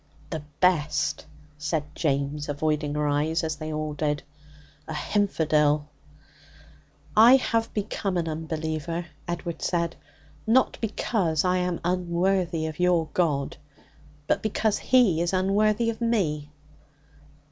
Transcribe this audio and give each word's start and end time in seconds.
'The 0.31 0.41
best!' 0.59 1.27
said 1.59 1.83
James, 1.93 2.49
avoiding 2.49 2.95
her 2.95 3.07
eyes, 3.07 3.43
as 3.43 3.57
they 3.57 3.71
all 3.71 3.93
did. 3.93 4.23
'A 4.87 4.93
hinfidel!' 4.95 5.87
'I 7.15 7.35
have 7.35 7.71
become 7.75 8.17
an 8.17 8.27
unbeliever,' 8.27 9.05
Edward 9.27 9.61
said, 9.61 9.95
'not 10.47 10.79
because 10.81 11.45
I 11.45 11.57
am 11.57 11.79
unworthy 11.83 12.65
of 12.65 12.79
your 12.79 13.09
God, 13.13 13.57
but 14.25 14.41
because 14.41 14.79
He 14.79 15.21
is 15.21 15.33
unworthy 15.33 15.91
of 15.91 16.01
me. 16.01 16.49